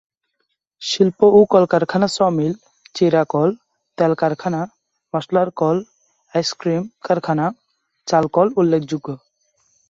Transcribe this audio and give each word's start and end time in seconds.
শিল্প 0.81 1.19
ও 1.37 1.39
কলকারখানা 1.53 2.07
স’ 2.07 2.17
মিল, 2.37 2.53
চিড়াকল, 2.95 3.49
তেলকারখানা, 3.97 4.61
মসলার 5.13 5.49
কল, 5.59 5.77
আইসক্রিম 6.33 6.83
কারখানা, 7.05 7.45
চালকল 8.07 8.47
উল্লেখযোগ্য। 8.59 9.07